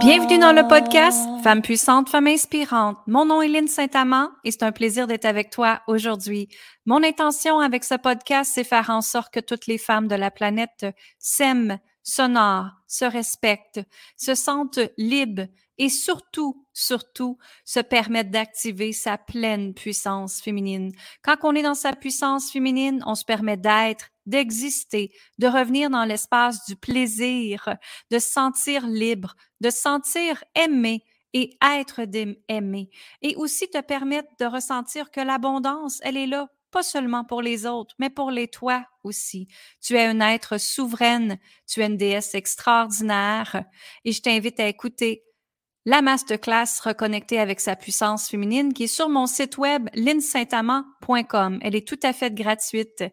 [0.00, 2.98] Bienvenue dans le podcast Femmes puissantes, Femmes inspirantes.
[3.08, 6.48] Mon nom est Lynne Saint-Amand et c'est un plaisir d'être avec toi aujourd'hui.
[6.86, 10.30] Mon intention avec ce podcast, c'est faire en sorte que toutes les femmes de la
[10.30, 10.86] planète
[11.18, 13.80] s'aiment, s'honorent, se respectent,
[14.16, 15.48] se sentent libres
[15.78, 20.92] et surtout, surtout, se permettre d'activer sa pleine puissance féminine.
[21.22, 26.04] Quand on est dans sa puissance féminine, on se permet d'être, d'exister, de revenir dans
[26.04, 27.76] l'espace du plaisir,
[28.10, 32.00] de se sentir libre, de se sentir aimé et être
[32.48, 32.90] aimé.
[33.22, 37.66] Et aussi te permettre de ressentir que l'abondance, elle est là pas seulement pour les
[37.66, 39.48] autres, mais pour les toi aussi.
[39.80, 43.64] Tu es un être souveraine, tu es une déesse extraordinaire
[44.04, 45.24] et je t'invite à écouter
[45.88, 51.60] la masterclass reconnectée avec sa puissance féminine qui est sur mon site web linsaintamant.com.
[51.62, 53.04] Elle est tout à fait gratuite.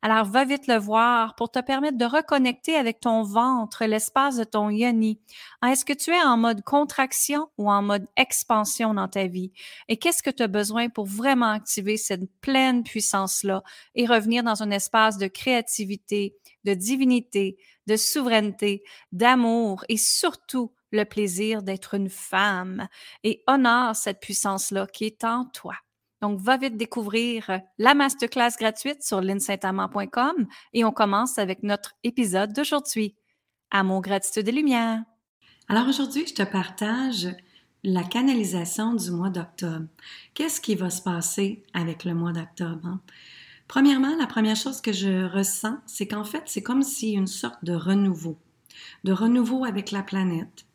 [0.00, 4.44] Alors va vite le voir pour te permettre de reconnecter avec ton ventre, l'espace de
[4.44, 5.20] ton yoni.
[5.60, 9.52] Ah, est-ce que tu es en mode contraction ou en mode expansion dans ta vie?
[9.88, 13.62] Et qu'est-ce que tu as besoin pour vraiment activer cette pleine puissance-là
[13.94, 21.04] et revenir dans un espace de créativité, de divinité, de souveraineté, d'amour et surtout le
[21.04, 22.86] plaisir d'être une femme
[23.24, 25.74] et honore cette puissance-là qui est en toi.
[26.20, 32.52] Donc, va vite découvrir la masterclass gratuite sur linsaintamant.com et on commence avec notre épisode
[32.52, 33.16] d'aujourd'hui.
[33.72, 35.02] Amour, gratitude et lumière.
[35.68, 37.28] Alors aujourd'hui, je te partage
[37.82, 39.86] la canalisation du mois d'octobre.
[40.34, 42.86] Qu'est-ce qui va se passer avec le mois d'octobre?
[42.86, 43.00] Hein?
[43.66, 47.64] Premièrement, la première chose que je ressens, c'est qu'en fait, c'est comme si une sorte
[47.64, 48.38] de renouveau,
[49.04, 50.66] de renouveau avec la planète,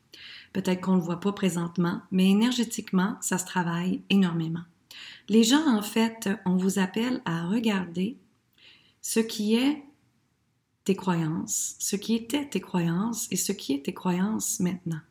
[0.54, 4.64] Peut-être qu'on ne le voit pas présentement, mais énergétiquement, ça se travaille énormément.
[5.30, 8.18] Les gens, en fait, on vous appelle à regarder
[9.02, 9.84] ce qui est
[10.84, 15.02] tes croyances, ce qui était tes croyances et ce qui est tes croyances maintenant.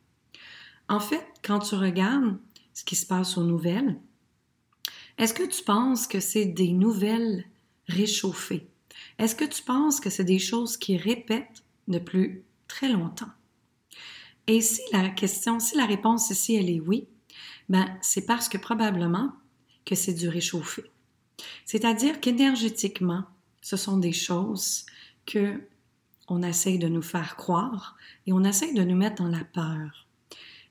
[0.89, 2.39] En fait, quand tu regardes
[2.73, 3.99] ce qui se passe aux nouvelles,
[5.19, 7.45] est-ce que tu penses que c'est des nouvelles
[7.89, 8.69] réchauffées?
[9.19, 13.31] Est-ce que tu penses que c'est des choses qui répètent depuis très longtemps?
[14.47, 17.09] Et si la question, si la réponse ici, elle est oui,
[17.69, 19.33] ben, c'est parce que probablement
[19.85, 20.85] que c'est du réchauffé.
[21.65, 23.25] C'est-à-dire qu'énergétiquement,
[23.61, 24.87] ce sont des choses
[25.25, 25.61] que
[26.29, 27.97] on essaye de nous faire croire
[28.27, 30.07] et on essaye de nous mettre dans la peur.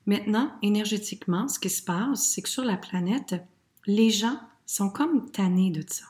[0.05, 3.35] Maintenant, énergétiquement, ce qui se passe, c'est que sur la planète,
[3.87, 6.05] les gens sont comme tannés de ça.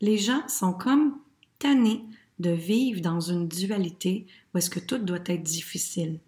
[0.00, 1.18] Les gens sont comme
[1.58, 2.04] tannés
[2.38, 6.20] de vivre dans une dualité où est-ce que tout doit être difficile.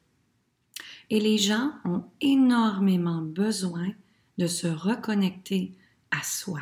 [1.11, 3.89] Et les gens ont énormément besoin
[4.37, 5.73] de se reconnecter
[6.11, 6.61] à soi.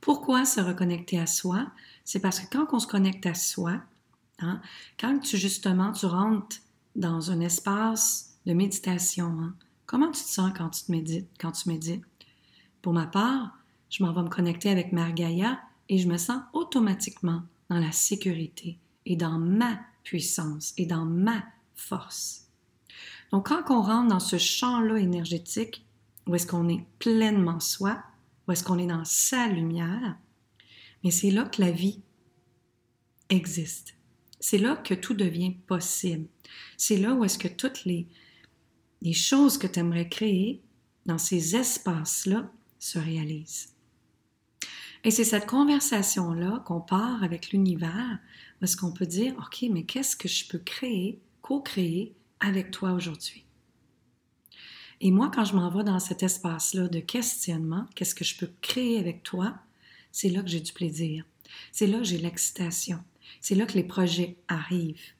[0.00, 1.66] Pourquoi se reconnecter à soi?
[2.04, 3.80] C'est parce que quand on se connecte à soi,
[4.38, 4.60] hein,
[5.00, 6.58] quand tu justement tu rentres
[6.94, 9.54] dans un espace de méditation, hein,
[9.86, 12.04] comment tu te sens quand tu te médites, quand tu médites?
[12.80, 13.58] Pour ma part,
[13.90, 15.58] je m'en vais me connecter avec Margaïa
[15.88, 21.42] et je me sens automatiquement dans la sécurité et dans ma puissance et dans ma
[21.74, 22.45] force.
[23.36, 25.84] Donc, quand on rentre dans ce champ-là énergétique,
[26.26, 28.02] où est-ce qu'on est pleinement soi,
[28.48, 30.16] où est-ce qu'on est dans sa lumière,
[31.04, 32.00] mais c'est là que la vie
[33.28, 33.94] existe.
[34.40, 36.28] C'est là que tout devient possible.
[36.78, 38.08] C'est là où est-ce que toutes les,
[39.02, 40.62] les choses que tu aimerais créer
[41.04, 43.74] dans ces espaces-là se réalisent.
[45.04, 48.18] Et c'est cette conversation-là qu'on part avec l'univers,
[48.60, 53.44] parce qu'on peut dire, OK, mais qu'est-ce que je peux créer, co-créer avec toi aujourd'hui.
[55.00, 58.50] Et moi, quand je m'en vais dans cet espace-là de questionnement, qu'est-ce que je peux
[58.62, 59.54] créer avec toi,
[60.10, 61.24] c'est là que j'ai du plaisir.
[61.72, 62.98] C'est là que j'ai l'excitation.
[63.40, 65.12] C'est là que les projets arrivent.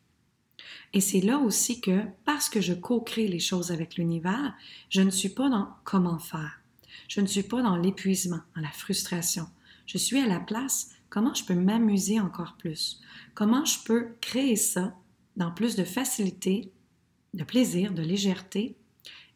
[0.93, 4.55] Et c'est là aussi que, parce que je co-crée les choses avec l'univers,
[4.89, 6.61] je ne suis pas dans comment faire.
[7.09, 9.47] Je ne suis pas dans l'épuisement, dans la frustration.
[9.85, 13.01] Je suis à la place comment je peux m'amuser encore plus.
[13.35, 14.95] Comment je peux créer ça
[15.37, 16.73] dans plus de facilité,
[17.37, 18.77] de plaisir, de légèreté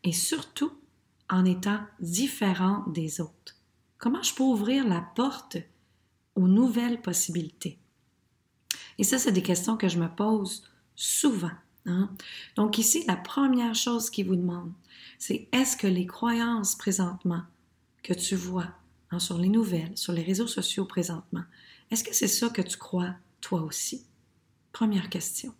[0.02, 0.72] et surtout
[1.28, 3.56] en étant différent des autres.
[3.98, 5.58] Comment je peux ouvrir la porte
[6.34, 7.78] aux nouvelles possibilités?
[8.98, 10.64] Et ça, c'est des questions que je me pose
[10.96, 11.50] souvent.
[11.86, 12.10] Hein.
[12.56, 14.72] Donc ici, la première chose qui vous demande,
[15.18, 17.42] c'est est-ce que les croyances présentement
[18.02, 18.68] que tu vois
[19.10, 21.44] hein, sur les nouvelles, sur les réseaux sociaux présentement,
[21.90, 24.04] est-ce que c'est ça que tu crois toi aussi?
[24.72, 25.54] Première question.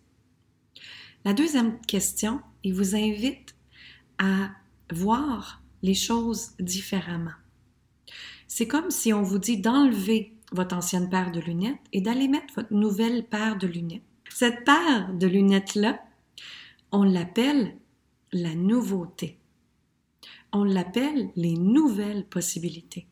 [1.23, 3.55] La deuxième question, il vous invite
[4.17, 4.49] à
[4.91, 7.31] voir les choses différemment.
[8.47, 12.53] C'est comme si on vous dit d'enlever votre ancienne paire de lunettes et d'aller mettre
[12.55, 14.03] votre nouvelle paire de lunettes.
[14.29, 16.01] Cette paire de lunettes-là,
[16.91, 17.77] on l'appelle
[18.33, 19.37] la nouveauté.
[20.51, 23.07] On l'appelle les nouvelles possibilités.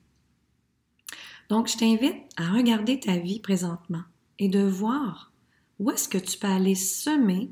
[1.48, 4.04] Donc, je t'invite à regarder ta vie présentement
[4.40, 5.32] et de voir
[5.80, 7.52] où est-ce que tu peux aller semer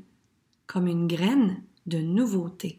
[0.68, 2.78] comme une graine de nouveauté.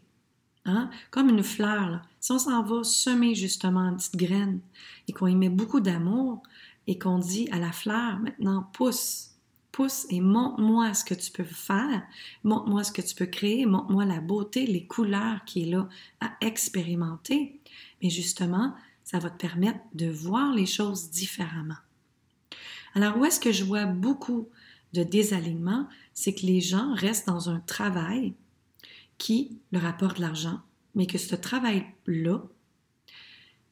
[0.64, 0.88] Hein?
[1.10, 2.00] Comme une fleur.
[2.20, 4.60] Si on s'en va semer justement une petite graine
[5.08, 6.42] et qu'on y met beaucoup d'amour
[6.86, 9.32] et qu'on dit à la fleur, maintenant pousse,
[9.72, 12.02] pousse et montre-moi ce que tu peux faire,
[12.44, 15.88] montre-moi ce que tu peux créer, montre-moi la beauté, les couleurs qui est là
[16.20, 17.60] à expérimenter.
[18.02, 21.74] Mais justement, ça va te permettre de voir les choses différemment.
[22.94, 24.48] Alors, où est-ce que je vois beaucoup
[24.92, 25.86] de désalignement,
[26.20, 28.34] c'est que les gens restent dans un travail
[29.16, 30.60] qui leur apporte de l'argent,
[30.94, 32.42] mais que ce travail-là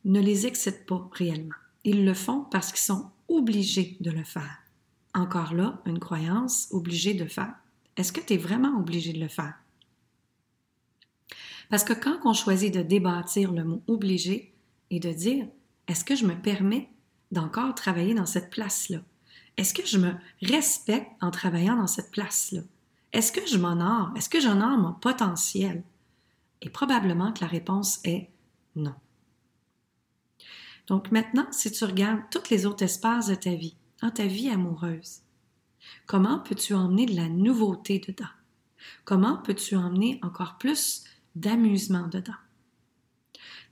[0.06, 1.54] ne les excite pas réellement.
[1.84, 4.62] Ils le font parce qu'ils sont obligés de le faire.
[5.12, 7.54] Encore là, une croyance obligée de faire.
[7.98, 9.58] Est-ce que tu es vraiment obligé de le faire?
[11.68, 14.54] Parce que quand on choisit de débâtir le mot obligé
[14.88, 15.46] et de dire,
[15.86, 16.88] est-ce que je me permets
[17.30, 19.02] d'encore travailler dans cette place-là?
[19.58, 22.60] Est-ce que je me respecte en travaillant dans cette place-là?
[23.12, 24.12] Est-ce que je m'honore?
[24.16, 25.82] Est-ce que j'honore mon potentiel?
[26.62, 28.30] Et probablement que la réponse est
[28.76, 28.94] non.
[30.86, 34.48] Donc maintenant, si tu regardes tous les autres espaces de ta vie, dans ta vie
[34.48, 35.22] amoureuse,
[36.06, 38.30] comment peux-tu emmener de la nouveauté dedans?
[39.04, 41.02] Comment peux-tu emmener encore plus
[41.34, 42.32] d'amusement dedans?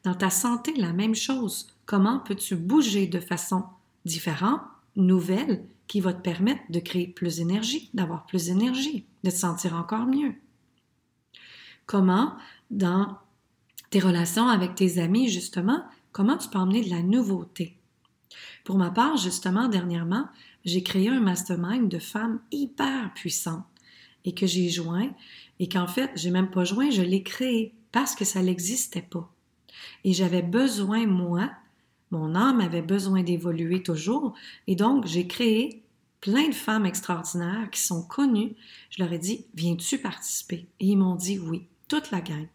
[0.03, 1.69] Dans ta santé, la même chose.
[1.87, 3.65] Comment peux-tu bouger de façon
[4.05, 4.63] différente,
[4.97, 9.75] nouvelle, qui va te permettre de créer plus d'énergie, d'avoir plus d'énergie, de te sentir
[9.75, 10.35] encore mieux.
[11.87, 12.35] Comment,
[12.71, 13.19] dans
[13.91, 17.77] tes relations avec tes amis, justement, comment tu peux emmener de la nouveauté?
[18.65, 20.29] Pour ma part, justement, dernièrement,
[20.65, 23.65] j'ai créé un mastermind de femmes hyper puissantes
[24.25, 25.11] et que j'ai joint
[25.61, 29.33] et qu'en fait, j'ai même pas joint, je l'ai créé parce que ça n'existait pas.
[30.03, 31.51] Et j'avais besoin, moi,
[32.11, 34.35] mon âme avait besoin d'évoluer toujours.
[34.67, 35.83] Et donc, j'ai créé
[36.21, 38.55] plein de femmes extraordinaires qui sont connues.
[38.91, 40.67] Je leur ai dit, viens-tu participer?
[40.81, 42.49] Et ils m'ont dit oui, toute la gang.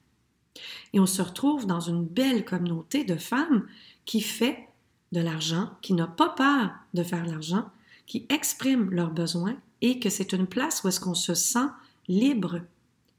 [0.93, 3.65] Et on se retrouve dans une belle communauté de femmes
[4.05, 4.67] qui fait
[5.11, 7.69] de l'argent, qui n'a pas peur de faire l'argent,
[8.05, 11.67] qui expriment leurs besoins et que c'est une place où est-ce qu'on se sent
[12.07, 12.59] libre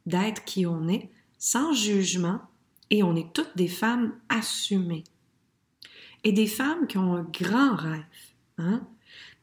[0.06, 2.40] d'être qui on est, sans jugement,
[2.90, 5.05] et on est toutes des femmes assumées
[6.24, 8.04] et des femmes qui ont un grand rêve.
[8.58, 8.86] Hein?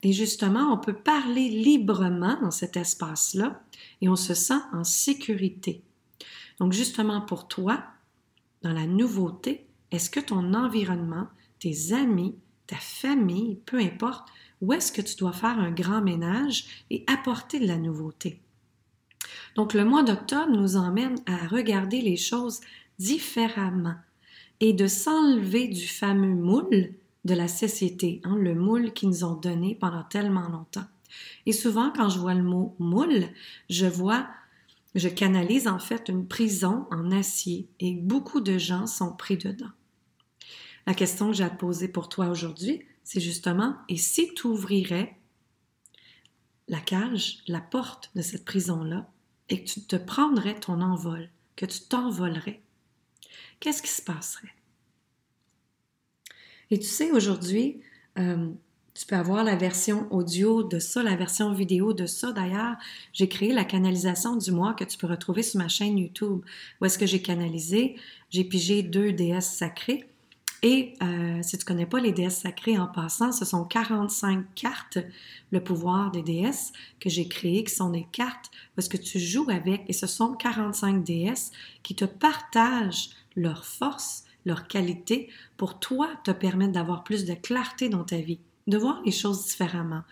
[0.03, 3.61] Et justement, on peut parler librement dans cet espace-là
[4.01, 5.83] et on se sent en sécurité.
[6.59, 7.83] Donc justement pour toi,
[8.61, 11.27] dans la nouveauté, est-ce que ton environnement,
[11.59, 12.35] tes amis,
[12.67, 14.29] ta famille, peu importe,
[14.61, 18.41] où est-ce que tu dois faire un grand ménage et apporter de la nouveauté?
[19.55, 22.61] Donc le mois d'octobre nous emmène à regarder les choses
[22.99, 23.95] différemment
[24.59, 26.93] et de s'enlever du fameux moule
[27.25, 30.87] de la société, hein, le moule qu'ils nous ont donné pendant tellement longtemps.
[31.45, 33.25] Et souvent, quand je vois le mot moule,
[33.69, 34.27] je vois,
[34.95, 39.71] je canalise en fait une prison en acier et beaucoup de gens sont pris dedans.
[40.87, 44.47] La question que j'ai à te poser pour toi aujourd'hui, c'est justement, et si tu
[44.47, 45.17] ouvrirais
[46.67, 49.09] la cage, la porte de cette prison-là,
[49.49, 52.61] et que tu te prendrais ton envol, que tu t'envolerais,
[53.59, 54.53] qu'est-ce qui se passerait?
[56.71, 57.81] Et tu sais, aujourd'hui,
[58.17, 58.49] euh,
[58.93, 62.31] tu peux avoir la version audio de ça, la version vidéo de ça.
[62.31, 62.75] D'ailleurs,
[63.13, 66.41] j'ai créé la canalisation du mois que tu peux retrouver sur ma chaîne YouTube.
[66.81, 67.95] Où est-ce que j'ai canalisé?
[68.29, 70.05] J'ai pigé deux déesses sacrées.
[70.61, 74.97] Et euh, si tu connais pas les déesses sacrées en passant, ce sont 45 cartes,
[75.51, 79.49] le pouvoir des déesses que j'ai créées, qui sont des cartes parce que tu joues
[79.49, 81.51] avec et ce sont 45 déesses
[81.81, 87.89] qui te partagent leur force, leur qualité pour toi te permettre d'avoir plus de clarté
[87.89, 90.03] dans ta vie, de voir les choses différemment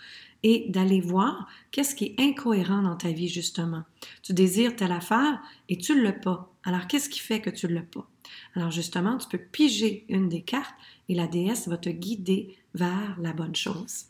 [0.44, 3.84] et d'aller voir qu'est-ce qui est incohérent dans ta vie justement.
[4.22, 6.52] Tu désires telle affaire et tu ne l'as pas.
[6.64, 8.08] Alors qu'est-ce qui fait que tu ne l'as pas?
[8.56, 10.76] Alors justement, tu peux piger une des cartes
[11.10, 14.06] et la déesse va te guider vers la bonne chose.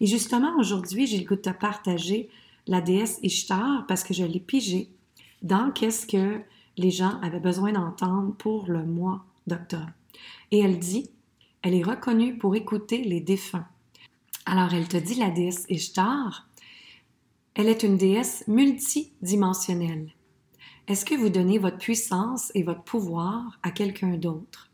[0.00, 2.28] Et justement, aujourd'hui, j'ai le goût de te partager
[2.66, 4.88] la déesse Ishtar parce que je l'ai pigée
[5.42, 6.40] dans qu'est-ce que
[6.80, 9.90] les gens avaient besoin d'entendre pour le mois d'octobre.
[10.50, 11.10] Et elle dit,
[11.62, 13.66] elle est reconnue pour écouter les défunts.
[14.46, 16.48] Alors elle te dit, la déesse Ishtar,
[17.54, 20.10] elle est une déesse multidimensionnelle.
[20.88, 24.70] Est-ce que vous donnez votre puissance et votre pouvoir à quelqu'un d'autre?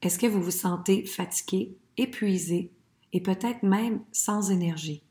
[0.00, 2.70] Est-ce que vous vous sentez fatigué, épuisé
[3.12, 5.02] et peut-être même sans énergie?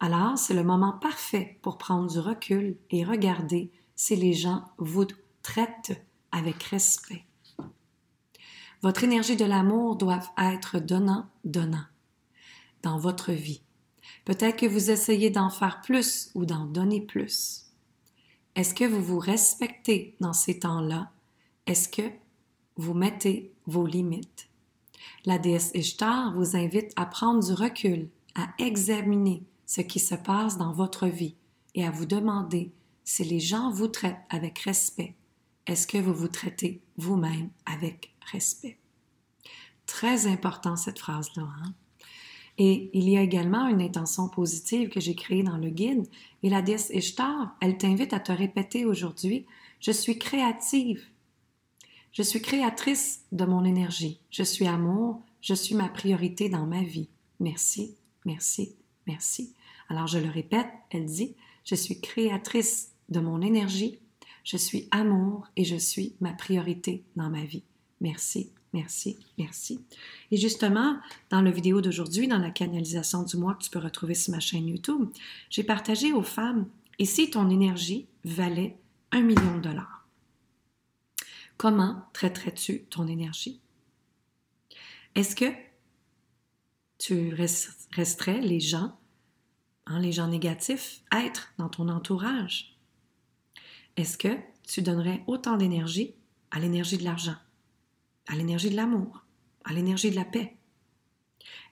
[0.00, 5.06] Alors, c'est le moment parfait pour prendre du recul et regarder si les gens vous
[5.46, 7.24] traitent avec respect.
[8.82, 11.84] Votre énergie de l'amour doit être donnant-donnant
[12.82, 13.62] dans votre vie.
[14.24, 17.66] Peut-être que vous essayez d'en faire plus ou d'en donner plus.
[18.56, 21.12] Est-ce que vous vous respectez dans ces temps-là?
[21.66, 22.10] Est-ce que
[22.76, 24.48] vous mettez vos limites?
[25.26, 30.58] La déesse Ishtar vous invite à prendre du recul, à examiner ce qui se passe
[30.58, 31.36] dans votre vie
[31.76, 32.72] et à vous demander
[33.04, 35.14] si les gens vous traitent avec respect,
[35.66, 38.78] est-ce que vous vous traitez vous-même avec respect?
[39.86, 41.48] Très important cette phrase-là.
[41.62, 41.74] Hein?
[42.58, 46.06] Et il y a également une intention positive que j'ai créée dans le guide.
[46.42, 49.46] Et la déesse Ishtar, elle t'invite à te répéter aujourd'hui,
[49.80, 51.04] je suis créative.
[52.12, 54.20] Je suis créatrice de mon énergie.
[54.30, 55.20] Je suis amour.
[55.42, 57.08] Je suis ma priorité dans ma vie.
[57.38, 57.94] Merci,
[58.24, 58.74] merci,
[59.06, 59.54] merci.
[59.88, 64.00] Alors je le répète, elle dit, je suis créatrice de mon énergie.
[64.46, 67.64] Je suis amour et je suis ma priorité dans ma vie.
[68.00, 69.80] Merci, Merci, merci.
[70.30, 70.98] Et justement,
[71.30, 74.40] dans la vidéo d'aujourd'hui, dans la canalisation du mois que tu peux retrouver sur ma
[74.40, 75.08] chaîne YouTube,
[75.48, 78.76] j'ai partagé aux femmes, et si ton énergie valait
[79.12, 80.06] un million de dollars?
[81.56, 83.62] Comment traiterais-tu ton énergie?
[85.14, 85.50] Est-ce que
[86.98, 88.98] tu resterais les gens,
[89.86, 92.75] hein, les gens négatifs, être dans ton entourage?
[93.96, 96.14] Est-ce que tu donnerais autant d'énergie
[96.50, 97.36] à l'énergie de l'argent?
[98.26, 99.24] à l'énergie de l'amour,
[99.64, 100.56] à l'énergie de la paix?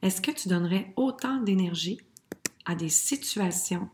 [0.02, 2.00] Est-ce que tu donnerais autant d'énergie
[2.64, 3.88] à des situations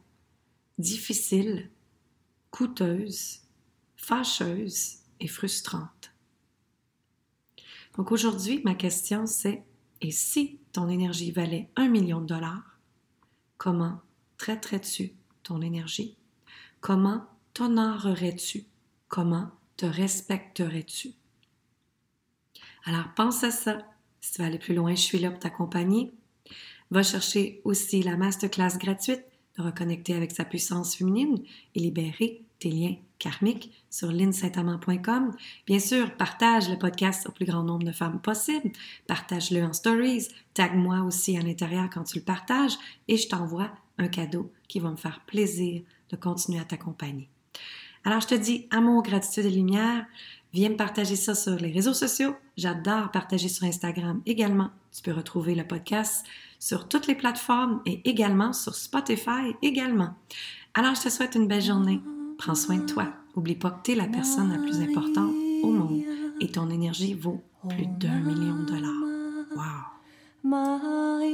[0.78, 1.70] difficiles,
[2.50, 3.42] coûteuses,
[3.96, 6.12] fâcheuses et frustrantes?
[7.96, 9.64] Donc aujourd'hui, ma question c'est,
[10.00, 12.78] et si ton énergie valait un million de dollars,
[13.58, 14.00] comment
[14.38, 16.16] traiterais-tu ton énergie?
[16.80, 18.64] Comment t'honorerais-tu?
[19.08, 21.12] Comment te respecterais-tu?
[22.84, 23.78] Alors pense à ça.
[24.20, 26.12] Si tu veux aller plus loin, je suis là pour t'accompagner.
[26.90, 29.24] Va chercher aussi la masterclass gratuite
[29.56, 31.42] de reconnecter avec sa puissance féminine
[31.74, 35.32] et libérer tes liens karmiques sur linsaintamant.com.
[35.66, 38.70] Bien sûr, partage le podcast au plus grand nombre de femmes possible.
[39.06, 40.28] Partage-le en stories.
[40.54, 42.76] Tag-moi aussi à l'intérieur quand tu le partages
[43.08, 47.28] et je t'envoie un cadeau qui va me faire plaisir de continuer à t'accompagner.
[48.04, 50.06] Alors, je te dis amour, gratitude et lumière.
[50.52, 52.34] Viens me partager ça sur les réseaux sociaux.
[52.56, 54.70] J'adore partager sur Instagram également.
[54.92, 56.26] Tu peux retrouver le podcast
[56.58, 60.14] sur toutes les plateformes et également sur Spotify également.
[60.74, 62.00] Alors, je te souhaite une belle journée.
[62.38, 63.08] Prends soin de toi.
[63.36, 66.02] Oublie pas que tu es la personne la plus importante au monde
[66.40, 68.90] et ton énergie vaut plus d'un million de dollars.
[69.54, 69.90] Wow!
[70.42, 71.30] Maria.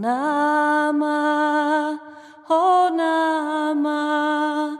[0.00, 1.18] Nama,
[2.48, 4.78] O Nama,